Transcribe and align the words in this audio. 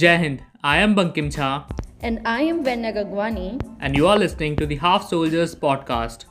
Jai 0.00 0.18
Hind, 0.18 0.42
I 0.62 0.76
am 0.76 0.94
Bankim 0.94 1.28
Jha. 1.34 1.64
And 2.00 2.20
I 2.26 2.42
am 2.42 2.62
Venya 2.62 2.92
Gagwani. 2.94 3.58
And 3.80 3.96
you 3.96 4.06
are 4.06 4.18
listening 4.18 4.54
to 4.56 4.66
the 4.66 4.76
Half 4.76 5.08
Soldiers 5.08 5.54
podcast. 5.54 6.26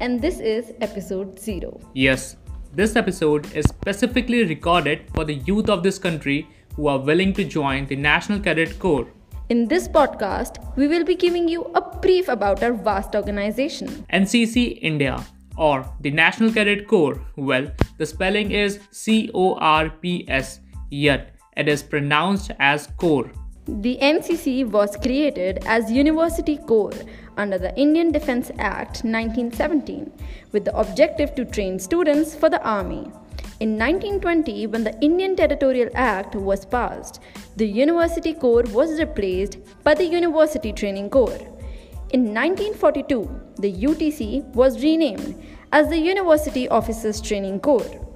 And 0.00 0.20
this 0.20 0.40
is 0.40 0.72
episode 0.82 1.38
0. 1.38 1.80
Yes, 1.94 2.36
this 2.74 2.94
episode 2.94 3.50
is 3.54 3.64
specifically 3.64 4.44
recorded 4.44 5.06
for 5.14 5.24
the 5.24 5.36
youth 5.46 5.70
of 5.70 5.82
this 5.82 5.98
country 5.98 6.46
who 6.76 6.86
are 6.86 6.98
willing 6.98 7.32
to 7.32 7.44
join 7.44 7.86
the 7.86 7.96
National 7.96 8.38
Cadet 8.38 8.78
Corps. 8.78 9.08
In 9.48 9.66
this 9.68 9.88
podcast, 9.88 10.60
we 10.76 10.86
will 10.86 11.04
be 11.04 11.14
giving 11.14 11.48
you 11.48 11.62
a 11.74 11.80
brief 11.80 12.28
about 12.28 12.62
our 12.62 12.74
vast 12.74 13.14
organization 13.14 13.88
NCC 14.12 14.78
India 14.82 15.24
or 15.56 15.90
the 16.00 16.10
National 16.10 16.52
Cadet 16.52 16.86
Corps. 16.88 17.18
Well, 17.36 17.72
the 17.96 18.04
spelling 18.04 18.50
is 18.50 18.80
C 18.90 19.30
O 19.32 19.54
R 19.54 19.88
P 19.88 20.26
S, 20.28 20.60
yet 20.90 21.31
it 21.56 21.68
is 21.68 21.82
pronounced 21.82 22.50
as 22.58 22.88
Corps. 22.96 23.30
The 23.66 23.98
NCC 24.02 24.68
was 24.68 24.96
created 24.96 25.62
as 25.66 25.92
University 25.92 26.56
Corps 26.56 27.04
under 27.36 27.58
the 27.58 27.74
Indian 27.76 28.10
Defence 28.10 28.50
Act 28.58 29.04
1917 29.04 30.10
with 30.50 30.64
the 30.64 30.76
objective 30.76 31.34
to 31.36 31.44
train 31.44 31.78
students 31.78 32.34
for 32.34 32.50
the 32.50 32.62
army. 32.62 33.10
In 33.60 33.78
1920, 33.78 34.66
when 34.66 34.82
the 34.82 34.98
Indian 35.00 35.36
Territorial 35.36 35.90
Act 35.94 36.34
was 36.34 36.64
passed, 36.64 37.20
the 37.56 37.66
University 37.66 38.34
Corps 38.34 38.64
was 38.72 38.98
replaced 38.98 39.58
by 39.84 39.94
the 39.94 40.06
University 40.06 40.72
Training 40.72 41.10
Corps. 41.10 41.46
In 42.12 42.34
1942, 42.34 43.40
the 43.60 43.72
UTC 43.72 44.44
was 44.54 44.82
renamed 44.82 45.40
as 45.70 45.88
the 45.88 45.98
University 45.98 46.68
Officers 46.68 47.20
Training 47.20 47.60
Corps. 47.60 48.06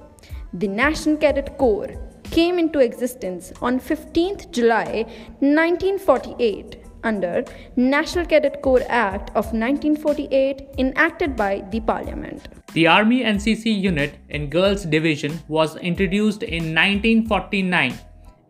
The 0.53 0.67
National 0.67 1.15
Cadet 1.15 1.57
Corps 1.57 2.06
came 2.37 2.59
into 2.59 2.81
existence 2.85 3.51
on 3.67 3.79
15th 3.79 4.51
July 4.51 5.05
1948 5.39 6.75
under 7.03 7.43
National 7.75 8.27
Cadet 8.27 8.61
Corps 8.61 8.85
Act 8.89 9.29
of 9.29 9.45
1948 9.53 10.61
enacted 10.77 11.35
by 11.35 11.63
the 11.71 11.79
Parliament. 11.79 12.47
The 12.73 12.85
Army 12.85 13.23
NCC 13.23 13.75
unit 13.81 14.19
in 14.29 14.51
Girls 14.51 14.83
Division 14.83 15.39
was 15.47 15.77
introduced 15.77 16.43
in 16.43 16.75
1949. 16.75 17.97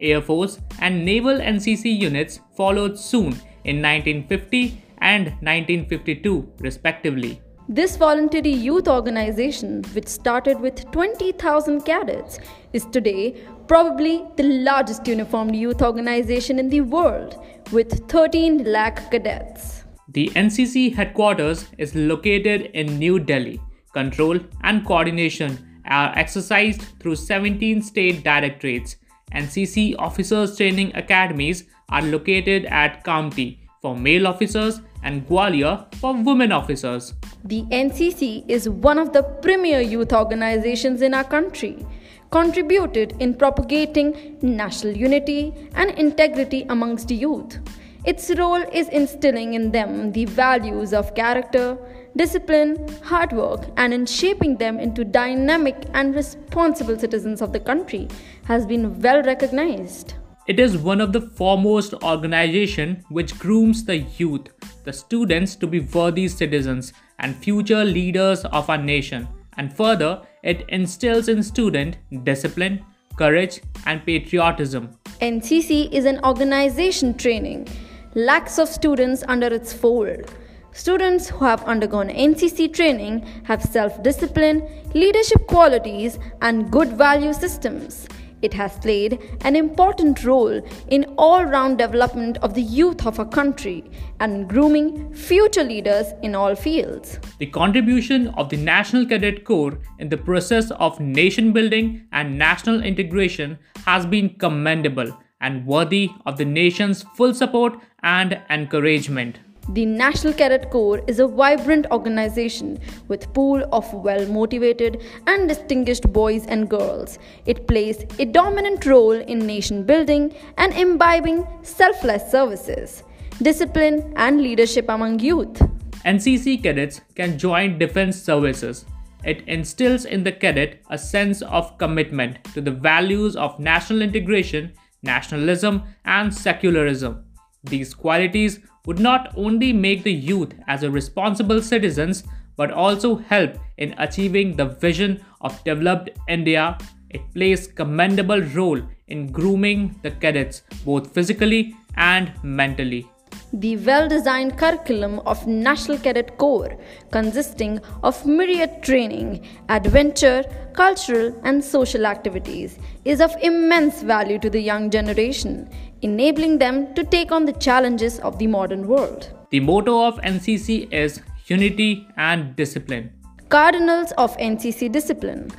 Air 0.02 0.22
Force 0.22 0.60
and 0.80 1.06
Naval 1.06 1.40
NCC 1.40 1.98
units 1.98 2.42
followed 2.58 3.00
soon 3.00 3.40
in 3.64 3.82
1950 3.82 4.84
and 4.98 5.28
1952 5.28 6.52
respectively. 6.60 7.42
This 7.70 7.98
voluntary 7.98 8.52
youth 8.52 8.88
organization, 8.88 9.84
which 9.92 10.08
started 10.08 10.58
with 10.58 10.90
20,000 10.92 11.82
cadets, 11.82 12.40
is 12.72 12.86
today 12.86 13.46
probably 13.68 14.26
the 14.38 14.44
largest 14.44 15.08
uniformed 15.08 15.56
youth 15.56 15.82
organization 15.82 16.60
in 16.60 16.70
the 16.70 16.82
world 16.82 17.38
with 17.72 18.08
13 18.10 18.64
lakh 18.64 19.12
cadets. 19.12 19.84
The 20.08 20.30
NCC 20.36 20.96
headquarters 20.96 21.66
is 21.78 21.94
located 21.94 22.72
in 22.74 22.98
New 22.98 23.20
Delhi. 23.20 23.60
Control 23.94 24.40
and 24.64 24.86
coordination 24.86 25.82
are 25.86 26.14
exercised 26.18 26.82
through 27.00 27.16
17 27.16 27.82
state 27.82 28.24
directorates. 28.24 28.96
NCC 29.34 29.96
officers 30.00 30.56
training 30.56 30.96
academies 30.96 31.66
are 31.90 32.02
located 32.02 32.66
at 32.66 33.04
Kamptee 33.04 33.60
for 33.82 33.96
male 33.98 34.28
officers 34.28 34.80
and 35.04 35.28
Gwalior 35.28 35.94
for 35.96 36.14
women 36.14 36.52
officers. 36.52 37.14
The 37.44 37.64
NCC 37.64 38.50
is 38.50 38.70
one 38.70 38.98
of 38.98 39.14
the 39.14 39.24
premier 39.24 39.82
youth 39.82 40.14
organizations 40.14 41.02
in 41.02 41.14
our 41.14 41.24
country, 41.24 41.86
contributed 42.32 43.16
in 43.20 43.34
propagating 43.34 44.38
national 44.42 44.96
unity 44.96 45.54
and 45.76 45.92
integrity 45.92 46.66
amongst 46.70 47.08
the 47.08 47.16
youth. 47.16 47.60
Its 48.06 48.30
role 48.38 48.64
is 48.72 48.88
instilling 48.90 49.54
in 49.54 49.72
them 49.72 50.12
the 50.14 50.26
values 50.26 50.94
of 50.94 51.14
character, 51.14 51.78
discipline, 52.16 52.88
hard 53.04 53.34
work, 53.34 53.66
and 53.76 53.94
in 53.94 54.06
shaping 54.06 54.56
them 54.58 54.80
into 54.80 55.04
dynamic 55.04 55.76
and 55.94 56.16
responsible 56.16 56.98
citizens 56.98 57.42
of 57.42 57.52
the 57.52 57.60
country 57.60 58.08
has 58.46 58.66
been 58.66 59.00
well 59.02 59.22
recognized. 59.24 60.14
It 60.48 60.62
is 60.62 60.78
one 60.78 61.02
of 61.02 61.12
the 61.12 61.20
foremost 61.20 61.94
organization 61.96 63.04
which 63.10 63.38
grooms 63.38 63.84
the 63.84 63.98
youth, 63.98 64.48
the 64.86 64.94
students 64.94 65.58
to 65.58 65.68
be 65.68 65.82
worthy 65.82 66.30
citizens 66.30 66.94
and 67.20 67.36
future 67.36 67.84
leaders 67.84 68.46
of 68.46 68.70
our 68.70 68.78
nation. 68.78 69.28
And 69.58 69.76
further, 69.76 70.22
it 70.48 70.64
instills 70.70 71.28
in 71.28 71.44
student 71.44 71.98
discipline, 72.24 72.84
courage 73.18 73.62
and 73.86 74.04
patriotism. 74.06 74.90
NCC 75.22 75.92
is 75.92 76.06
an 76.06 76.20
organization 76.24 77.14
training 77.18 77.68
lakhs 78.16 78.58
of 78.58 78.68
students 78.68 79.24
under 79.28 79.48
its 79.48 79.74
fold. 79.74 80.34
Students 80.72 81.28
who 81.30 81.44
have 81.44 81.64
undergone 81.66 82.10
NCC 82.10 82.74
training 82.74 83.26
have 83.44 83.62
self 83.62 84.02
discipline, 84.04 84.64
leadership 84.94 85.46
qualities, 85.48 86.18
and 86.42 86.72
good 86.72 86.94
value 86.94 87.34
systems. 87.34 88.08
It 88.42 88.54
has 88.54 88.78
played 88.80 89.20
an 89.42 89.56
important 89.56 90.24
role 90.24 90.62
in 90.90 91.06
all 91.18 91.44
round 91.44 91.80
development 91.80 92.38
of 92.38 92.54
the 92.54 92.62
youth 92.62 93.06
of 93.06 93.20
our 93.20 93.28
country 93.28 93.84
and 94.20 94.48
grooming 94.48 95.14
future 95.14 95.64
leaders 95.64 96.08
in 96.22 96.36
all 96.36 96.54
fields. 96.54 97.20
The 97.40 97.48
contribution 97.48 98.28
of 98.30 98.50
the 98.50 98.58
National 98.58 99.06
Cadet 99.06 99.44
Corps 99.44 99.80
in 100.00 100.10
the 100.10 100.18
process 100.18 100.72
of 100.72 101.00
nation 101.00 101.52
building 101.52 102.08
and 102.12 102.38
national 102.38 102.84
integration 102.84 103.58
has 103.86 104.06
been 104.06 104.36
commendable 104.36 105.18
and 105.42 105.66
worthy 105.66 106.10
of 106.26 106.38
the 106.38 106.46
nation's 106.46 107.04
full 107.16 107.34
support 107.34 107.74
and 108.04 108.40
encouragement. 108.50 109.40
The 109.70 109.86
National 109.86 110.32
Cadet 110.32 110.70
Corps 110.70 111.04
is 111.08 111.20
a 111.20 111.28
vibrant 111.28 111.88
organization 111.92 112.80
with 113.10 113.34
pool 113.34 113.68
of 113.74 113.94
well-motivated 113.94 115.02
and 115.28 115.50
distinguished 115.50 116.12
boys 116.14 116.46
and 116.46 116.70
girls. 116.70 117.20
It 117.46 117.68
plays 117.68 118.06
a 118.18 118.24
dominant 118.24 118.86
role 118.86 119.12
in 119.12 119.40
nation 119.40 119.84
building 119.84 120.34
and 120.58 120.72
imbibing 120.74 121.46
selfless 121.64 122.32
services, 122.32 123.04
discipline 123.42 124.14
and 124.16 124.42
leadership 124.42 124.86
among 124.88 125.20
youth. 125.20 125.62
NCC 126.06 126.64
cadets 126.64 127.02
can 127.16 127.38
join 127.38 127.78
defense 127.78 128.22
services. 128.22 128.86
It 129.26 129.46
instills 129.50 130.06
in 130.06 130.24
the 130.24 130.32
cadet 130.32 130.82
a 130.90 130.98
sense 130.98 131.42
of 131.42 131.78
commitment 131.78 132.42
to 132.54 132.62
the 132.62 132.72
values 132.72 133.36
of 133.36 133.60
national 133.60 134.02
integration, 134.02 134.72
nationalism 135.04 135.84
and 136.06 136.34
secularism. 136.34 137.26
These 137.66 137.94
qualities 137.94 138.62
would 138.88 139.00
not 139.00 139.34
only 139.36 139.72
make 139.72 140.04
the 140.04 140.12
youth 140.12 140.54
as 140.68 140.82
a 140.82 140.90
responsible 140.90 141.62
citizens 141.62 142.24
but 142.56 142.72
also 142.72 143.18
help 143.18 143.58
in 143.78 143.94
achieving 144.00 144.56
the 144.56 144.66
vision 144.66 145.24
of 145.42 145.64
developed 145.64 146.10
India. 146.28 146.78
It 147.10 147.22
plays 147.34 147.68
commendable 147.68 148.42
role 148.42 148.82
in 149.08 149.32
grooming 149.32 150.00
the 150.02 150.12
cadets 150.12 150.64
both 150.84 151.14
physically 151.14 151.76
and 151.96 152.32
mentally. 152.44 153.08
The 153.54 153.78
well 153.78 154.10
designed 154.10 154.58
curriculum 154.58 155.20
of 155.26 155.48
National 155.48 155.98
Cadet 155.98 156.38
Corps, 156.38 156.78
consisting 157.12 157.80
of 158.04 158.26
myriad 158.26 158.84
training, 158.84 159.48
adventure, 159.70 160.44
cultural, 160.74 161.40
and 161.46 161.64
social 161.64 162.06
activities, 162.06 162.78
is 163.06 163.22
of 163.22 163.34
immense 163.42 164.02
value 164.02 164.38
to 164.40 164.50
the 164.50 164.60
young 164.60 164.90
generation 164.90 165.70
enabling 166.02 166.58
them 166.58 166.94
to 166.96 167.04
take 167.04 167.32
on 167.32 167.46
the 167.46 167.54
challenges 167.54 168.20
of 168.20 168.38
the 168.40 168.48
modern 168.48 168.88
world. 168.88 169.32
The 169.52 169.60
motto 169.60 170.06
of 170.06 170.18
NCC 170.22 170.92
is 170.92 171.22
unity 171.46 172.08
and 172.18 172.56
discipline. 172.56 173.12
Cardinals 173.50 174.12
of 174.18 174.36
NCC 174.38 174.92
discipline 174.92 175.52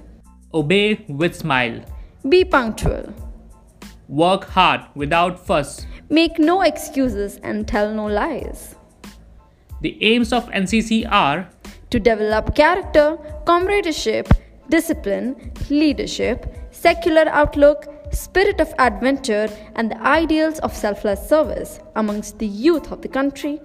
Obey 0.55 1.05
with 1.09 1.35
smile. 1.37 1.81
Be 2.29 2.45
punctual. 2.45 3.13
Work 4.09 4.45
hard 4.45 4.81
without 4.95 5.39
fuss. 5.47 5.87
Make 6.09 6.39
no 6.39 6.63
excuses 6.63 7.39
and 7.43 7.69
tell 7.69 7.93
no 7.93 8.07
lies. 8.07 8.75
The 9.83 10.03
aims 10.03 10.33
of 10.33 10.49
NCC 10.49 11.07
are 11.11 11.51
to 11.91 12.01
develop 12.01 12.55
character, 12.55 13.19
comradeship, 13.45 14.29
discipline, 14.71 15.53
leadership, 15.69 16.55
secular 16.71 17.29
outlook, 17.29 17.87
spirit 18.19 18.61
of 18.61 18.75
adventure, 18.79 19.49
and 19.77 19.91
the 19.91 20.03
ideals 20.03 20.59
of 20.61 20.77
selfless 20.77 21.29
service 21.29 21.81
amongst 21.97 22.39
the 22.39 22.47
youth 22.47 22.91
of 22.91 23.01
the 23.03 23.09
country. 23.09 23.61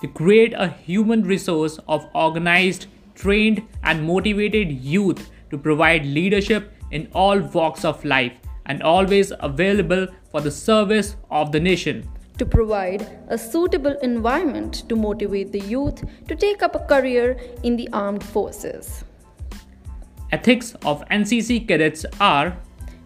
To 0.00 0.08
create 0.08 0.54
a 0.54 0.68
human 0.68 1.22
resource 1.22 1.78
of 1.88 2.06
organized, 2.14 2.86
trained, 3.14 3.62
and 3.82 4.06
motivated 4.06 4.72
youth 4.72 5.30
to 5.50 5.58
provide 5.58 6.06
leadership 6.06 6.72
in 6.90 7.08
all 7.14 7.38
walks 7.40 7.84
of 7.84 8.04
life 8.04 8.32
and 8.66 8.82
always 8.82 9.32
available 9.40 10.06
for 10.30 10.40
the 10.40 10.50
service 10.50 11.16
of 11.30 11.52
the 11.52 11.60
nation. 11.60 12.08
To 12.38 12.46
provide 12.46 13.06
a 13.28 13.38
suitable 13.38 13.96
environment 14.02 14.88
to 14.88 14.96
motivate 14.96 15.52
the 15.52 15.60
youth 15.60 16.02
to 16.28 16.34
take 16.34 16.62
up 16.62 16.74
a 16.74 16.80
career 16.80 17.38
in 17.62 17.76
the 17.76 17.88
armed 17.92 18.24
forces. 18.24 19.04
Ethics 20.32 20.74
of 20.84 21.04
NCC 21.10 21.68
cadets 21.68 22.04
are 22.20 22.56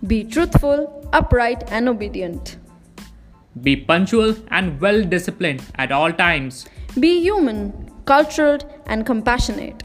be 0.06 0.24
truthful, 0.24 1.08
upright, 1.12 1.64
and 1.72 1.88
obedient. 1.88 2.56
Be 3.62 3.74
punctual 3.74 4.36
and 4.48 4.80
well 4.80 5.02
disciplined 5.02 5.62
at 5.74 5.90
all 5.90 6.12
times. 6.12 6.66
Be 7.00 7.20
human, 7.20 7.90
cultured, 8.04 8.64
and 8.86 9.04
compassionate. 9.04 9.82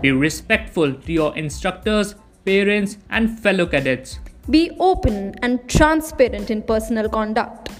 Be 0.00 0.12
respectful 0.12 0.92
to 0.92 1.12
your 1.12 1.36
instructors, 1.36 2.14
parents, 2.44 2.96
and 3.10 3.38
fellow 3.38 3.66
cadets. 3.66 4.18
Be 4.50 4.70
open 4.78 5.34
and 5.42 5.68
transparent 5.68 6.50
in 6.50 6.62
personal 6.62 7.08
conduct. 7.08 7.70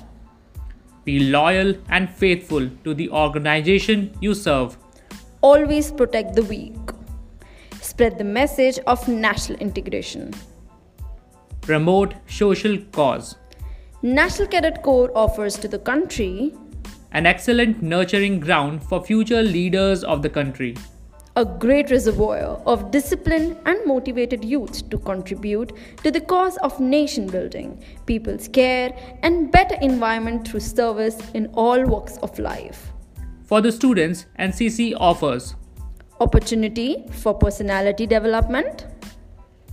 Be 1.05 1.31
loyal 1.31 1.75
and 1.91 2.09
faithful 2.09 2.69
to 2.85 2.94
the 2.94 3.11
organization 3.11 4.17
you 4.20 4.35
serve. 4.35 4.77
Always 5.43 5.91
protect 5.93 6.35
the 6.35 6.43
weak. 6.43 6.77
Spread 7.82 8.17
the 8.17 8.25
message 8.25 8.79
of 8.87 9.06
national 9.06 9.59
integration. 9.59 10.32
Promote 11.64 12.14
social 12.26 12.76
cause. 12.93 13.37
National 14.02 14.46
Cadet 14.46 14.82
Corps 14.82 15.11
offers 15.14 15.56
to 15.56 15.66
the 15.66 15.78
country 15.78 16.52
an 17.12 17.25
excellent 17.25 17.81
nurturing 17.82 18.38
ground 18.38 18.84
for 18.84 19.02
future 19.02 19.43
leaders 19.43 20.05
of 20.05 20.20
the 20.20 20.28
country. 20.28 20.76
A 21.37 21.44
great 21.44 21.90
reservoir 21.90 22.61
of 22.66 22.90
disciplined 22.90 23.56
and 23.64 23.78
motivated 23.87 24.44
youth 24.44 24.90
to 24.90 24.99
contribute 24.99 25.72
to 26.02 26.11
the 26.11 26.20
cause 26.20 26.58
of 26.58 26.78
nation 26.81 27.28
building, 27.28 27.82
people's 28.05 28.46
care, 28.46 28.94
and 29.22 29.50
better 29.50 29.76
environment 29.81 30.46
through 30.46 30.60
service 30.60 31.17
in 31.32 31.46
all 31.55 31.82
walks 31.87 32.19
of 32.19 32.38
life. 32.38 32.93
For 33.44 33.62
the 33.62 33.72
students, 33.72 34.26
NCC 34.38 34.94
offers 34.99 35.55
opportunity 36.20 37.05
for 37.10 37.34
personality 37.34 38.06
development, 38.06 38.87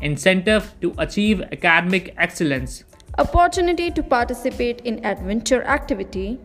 incentive 0.02 0.74
to 0.82 0.94
achieve 0.98 1.42
academic 1.42 2.14
excellence, 2.18 2.84
opportunity 3.18 3.92
to 3.92 4.04
participate 4.04 4.82
in 4.82 5.04
adventure 5.06 5.64
activity, 5.64 6.40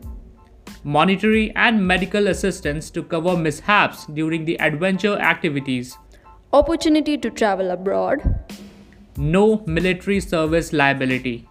monetary 0.85 1.55
and 1.57 1.87
medical 1.87 2.29
assistance 2.29 2.91
to 2.91 3.03
cover 3.03 3.37
mishaps 3.37 4.07
during 4.07 4.45
the 4.45 4.59
adventure 4.61 5.19
activities, 5.19 5.97
opportunity 6.53 7.17
to 7.19 7.31
travel 7.31 7.71
abroad, 7.71 8.23
no 9.17 9.63
military 9.67 10.21
service 10.21 10.73
liability, 10.73 11.49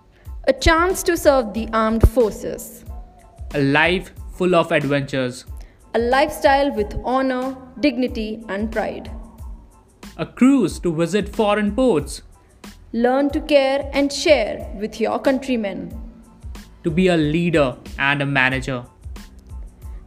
a 0.47 0.53
chance 0.53 1.03
to 1.03 1.17
serve 1.17 1.53
the 1.53 1.67
armed 1.73 2.07
forces, 2.09 2.85
a 3.53 3.61
life 3.61 4.11
full 4.37 4.55
of 4.55 4.71
adventures, 4.71 5.45
a 5.93 5.99
lifestyle 5.99 6.73
with 6.75 6.93
honor, 7.05 7.55
dignity, 7.79 8.43
and 8.49 8.71
pride, 8.71 9.09
a 10.17 10.25
cruise 10.25 10.79
to 10.79 10.93
visit 10.93 11.35
foreign 11.35 11.75
ports, 11.75 12.21
learn 12.93 13.29
to 13.29 13.41
care 13.41 13.89
and 13.93 14.11
share 14.11 14.69
with 14.79 14.99
your 15.01 15.19
countrymen, 15.19 15.93
to 16.83 16.91
be 16.91 17.07
a 17.07 17.17
leader 17.17 17.75
and 17.99 18.21
a 18.21 18.25
manager. 18.25 18.85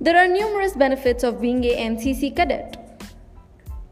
There 0.00 0.16
are 0.16 0.28
numerous 0.28 0.74
benefits 0.74 1.24
of 1.24 1.40
being 1.40 1.64
a 1.64 1.76
NCC 1.76 2.34
cadet. 2.34 3.02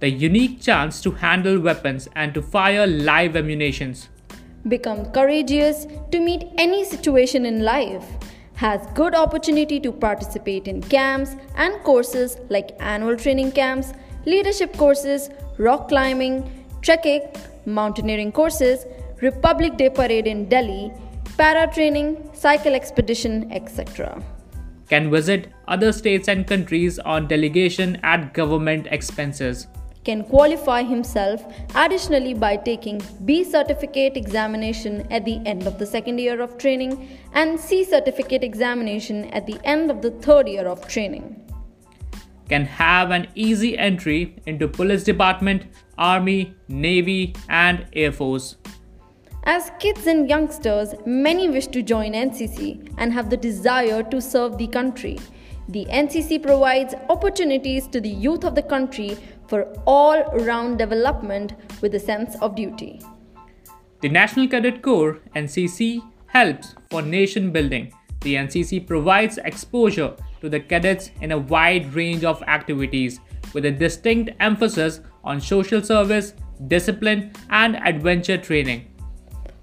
The 0.00 0.08
unique 0.08 0.60
chance 0.60 1.00
to 1.02 1.10
handle 1.10 1.58
weapons 1.58 2.08
and 2.14 2.32
to 2.34 2.42
fire 2.42 2.86
live 2.86 3.34
ammunitions. 3.36 4.08
Become 4.68 5.06
courageous 5.12 5.86
to 6.12 6.20
meet 6.20 6.44
any 6.58 6.84
situation 6.84 7.44
in 7.44 7.62
life. 7.62 8.04
Has 8.54 8.86
good 8.94 9.14
opportunity 9.14 9.80
to 9.80 9.92
participate 9.92 10.66
in 10.66 10.80
camps 10.80 11.36
and 11.56 11.82
courses 11.82 12.38
like 12.48 12.76
annual 12.80 13.16
training 13.16 13.52
camps, 13.52 13.92
leadership 14.24 14.76
courses, 14.76 15.28
rock 15.58 15.88
climbing, 15.88 16.48
trekking, 16.82 17.22
mountaineering 17.64 18.32
courses, 18.32 18.86
Republic 19.20 19.76
Day 19.76 19.90
parade 19.90 20.26
in 20.26 20.48
Delhi, 20.48 20.92
para 21.36 21.66
training, 21.72 22.30
cycle 22.32 22.74
expedition, 22.74 23.50
etc 23.52 24.22
can 24.88 25.10
visit 25.10 25.52
other 25.68 25.92
states 25.92 26.28
and 26.28 26.46
countries 26.46 26.98
on 26.98 27.26
delegation 27.26 27.96
at 28.02 28.32
government 28.34 28.86
expenses. 28.90 29.66
Can 30.04 30.22
qualify 30.22 30.84
himself 30.84 31.44
additionally 31.74 32.32
by 32.32 32.56
taking 32.56 33.02
B 33.24 33.42
certificate 33.42 34.16
examination 34.16 35.04
at 35.10 35.24
the 35.24 35.40
end 35.44 35.66
of 35.66 35.80
the 35.80 35.86
second 35.86 36.18
year 36.18 36.40
of 36.40 36.56
training 36.58 37.18
and 37.32 37.58
C 37.58 37.82
certificate 37.82 38.44
examination 38.44 39.24
at 39.30 39.46
the 39.46 39.58
end 39.64 39.90
of 39.90 40.02
the 40.02 40.12
third 40.12 40.48
year 40.48 40.68
of 40.68 40.86
training. 40.86 41.45
Can 42.48 42.64
have 42.64 43.10
an 43.10 43.28
easy 43.34 43.76
entry 43.76 44.36
into 44.46 44.68
police 44.68 45.02
department, 45.02 45.64
army, 45.98 46.54
navy 46.68 47.34
and 47.48 47.86
air 47.92 48.12
force. 48.12 48.56
As 49.44 49.70
kids 49.78 50.06
and 50.06 50.28
youngsters, 50.28 50.94
many 51.06 51.48
wish 51.48 51.68
to 51.68 51.82
join 51.82 52.12
NCC 52.12 52.92
and 52.98 53.12
have 53.12 53.30
the 53.30 53.36
desire 53.36 54.02
to 54.02 54.20
serve 54.20 54.58
the 54.58 54.66
country. 54.66 55.18
The 55.68 55.86
NCC 55.86 56.42
provides 56.42 56.94
opportunities 57.08 57.88
to 57.88 58.00
the 58.00 58.08
youth 58.08 58.44
of 58.44 58.54
the 58.54 58.62
country 58.62 59.16
for 59.48 59.64
all 59.86 60.24
round 60.44 60.78
development 60.78 61.54
with 61.80 61.94
a 61.94 62.00
sense 62.00 62.36
of 62.40 62.54
duty. 62.54 63.00
The 64.00 64.08
National 64.08 64.46
Cadet 64.48 64.82
Corps 64.82 65.20
NCC 65.34 66.02
helps 66.26 66.74
for 66.90 67.02
nation 67.02 67.50
building. 67.50 67.92
The 68.26 68.34
NCC 68.34 68.84
provides 68.84 69.38
exposure 69.38 70.12
to 70.40 70.48
the 70.48 70.58
cadets 70.58 71.12
in 71.20 71.30
a 71.30 71.38
wide 71.38 71.94
range 71.94 72.24
of 72.24 72.42
activities 72.42 73.20
with 73.54 73.66
a 73.66 73.70
distinct 73.70 74.32
emphasis 74.40 74.98
on 75.22 75.40
social 75.40 75.80
service, 75.80 76.34
discipline, 76.66 77.30
and 77.50 77.76
adventure 77.76 78.36
training. 78.36 78.90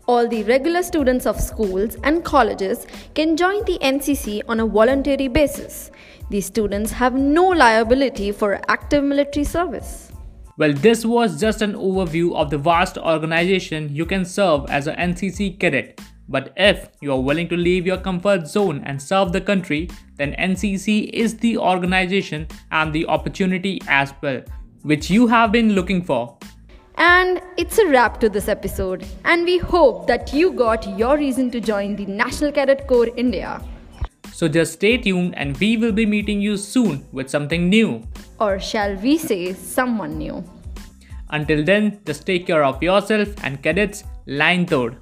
All 0.08 0.30
the 0.30 0.46
regular 0.46 0.82
students 0.82 1.26
of 1.26 1.42
schools 1.42 1.98
and 2.06 2.24
colleges 2.24 2.88
can 3.16 3.36
join 3.36 3.66
the 3.66 3.78
NCC 3.80 4.44
on 4.48 4.62
a 4.62 4.66
voluntary 4.66 5.28
basis. 5.28 5.92
These 6.30 6.46
students 6.46 6.90
have 6.94 7.16
no 7.16 7.44
liability 7.50 8.32
for 8.32 8.62
active 8.70 9.04
military 9.04 9.44
service. 9.44 10.10
Well, 10.58 10.72
this 10.72 11.04
was 11.06 11.38
just 11.38 11.62
an 11.62 11.74
overview 11.74 12.34
of 12.34 12.50
the 12.50 12.58
vast 12.58 12.98
organization 12.98 13.94
you 13.94 14.06
can 14.06 14.24
serve 14.24 14.70
as 14.70 14.88
an 14.88 14.96
NCC 14.96 15.60
cadet. 15.60 16.00
But 16.30 16.54
if 16.56 16.90
you 17.02 17.12
are 17.12 17.20
willing 17.20 17.50
to 17.50 17.58
leave 17.58 17.86
your 17.86 17.98
comfort 17.98 18.48
zone 18.48 18.82
and 18.86 19.02
serve 19.02 19.34
the 19.34 19.42
country, 19.42 19.90
then 20.16 20.34
NCC 20.40 21.10
is 21.10 21.38
the 21.38 21.58
organization 21.58 22.48
and 22.72 22.94
the 22.94 23.06
opportunity 23.08 23.82
as 23.88 24.14
well, 24.22 24.42
which 24.84 25.10
you 25.10 25.28
have 25.28 25.52
been 25.52 25.74
looking 25.74 26.02
for. 26.04 26.38
And 26.96 27.42
it's 27.58 27.80
a 27.80 27.88
wrap 27.88 28.20
to 28.20 28.30
this 28.30 28.48
episode, 28.48 29.06
and 29.26 29.44
we 29.44 29.58
hope 29.58 30.08
that 30.08 30.32
you 30.32 30.54
got 30.54 30.88
your 30.98 31.18
reason 31.18 31.50
to 31.52 31.60
join 31.60 31.96
the 31.96 32.06
National 32.06 32.52
Cadet 32.52 32.88
Corps 32.88 33.10
India. 33.18 33.62
So 34.32 34.48
just 34.48 34.74
stay 34.74 34.98
tuned, 34.98 35.36
and 35.38 35.58
we 35.58 35.76
will 35.78 35.92
be 35.92 36.06
meeting 36.06 36.40
you 36.40 36.56
soon 36.56 37.06
with 37.12 37.30
something 37.30 37.70
new. 37.70 38.04
Or 38.40 38.60
shall 38.60 38.96
we 38.96 39.18
say, 39.18 39.54
someone 39.54 40.18
new. 40.18 40.44
Until 41.30 41.64
then, 41.64 42.00
just 42.06 42.26
take 42.26 42.46
care 42.48 42.64
of 42.64 42.82
yourself 42.82 43.30
and 43.44 43.62
cadets, 43.62 44.04
line 44.28 44.66
tod. 44.66 44.98